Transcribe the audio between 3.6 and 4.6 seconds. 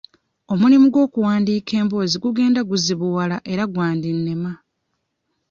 gwandinnema.